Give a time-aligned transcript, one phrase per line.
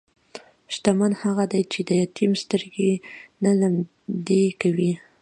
[0.73, 2.91] شتمن هغه دی چې د یتیم سترګې
[3.43, 4.91] نه لمدې کوي.